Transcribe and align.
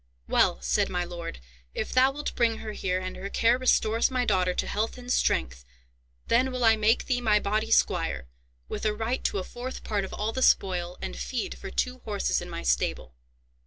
'Well,' 0.27 0.59
said 0.63 0.89
my 0.89 1.03
lord, 1.03 1.37
'if 1.75 1.93
thou 1.93 2.09
wilt 2.11 2.33
bring 2.33 2.57
her 2.57 2.71
here, 2.71 2.99
and 2.99 3.15
her 3.17 3.29
care 3.29 3.59
restores 3.59 4.09
my 4.09 4.25
daughter 4.25 4.55
to 4.55 4.65
health 4.65 4.97
and 4.97 5.13
strength, 5.13 5.63
then 6.25 6.51
will 6.51 6.63
I 6.63 6.75
make 6.75 7.05
thee 7.05 7.21
my 7.21 7.39
body 7.39 7.69
squire, 7.69 8.27
with 8.67 8.83
a 8.83 8.95
right 8.95 9.23
to 9.25 9.37
a 9.37 9.43
fourth 9.43 9.83
part 9.83 10.03
of 10.03 10.11
all 10.11 10.31
the 10.33 10.41
spoil, 10.41 10.97
and 11.03 11.15
feed 11.15 11.55
for 11.55 11.69
two 11.69 11.99
horses 11.99 12.41
in 12.41 12.49
my 12.49 12.63
stable. 12.63 13.13